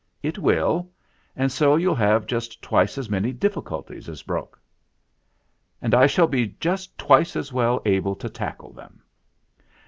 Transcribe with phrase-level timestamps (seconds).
[0.23, 0.89] "It will;
[1.35, 4.59] and so you'll have just twice as many difficulties as Brok."
[5.79, 9.03] "And I shall be just twice as well able to tackle them."